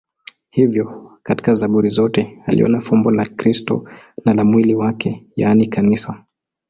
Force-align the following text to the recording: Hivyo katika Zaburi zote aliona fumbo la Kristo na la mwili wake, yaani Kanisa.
Hivyo 0.49 1.11
katika 1.23 1.53
Zaburi 1.53 1.89
zote 1.89 2.43
aliona 2.45 2.79
fumbo 2.81 3.11
la 3.11 3.25
Kristo 3.25 3.89
na 4.25 4.33
la 4.33 4.43
mwili 4.43 4.75
wake, 4.75 5.25
yaani 5.35 5.67
Kanisa. 5.67 6.25